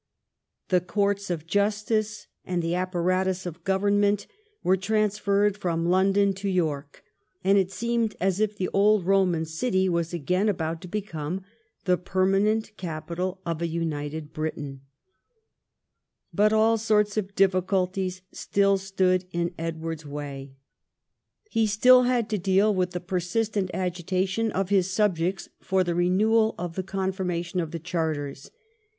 [0.69, 4.25] The courts of justice and the apparatus of government
[4.63, 7.03] were transferred from London to York,
[7.43, 11.43] and it seemed as if the old Roman city was again about to become
[11.85, 14.81] the permanent capital of a united Britain.
[16.33, 20.55] But all sorts of difficulties still stood in Edward's way.
[21.51, 21.51] P 210 EDWARD I chap.
[21.51, 26.55] He still had to deal Avith the persistent agitation of his subjects for the renewal
[26.57, 28.49] of the Confirmation of the Charters.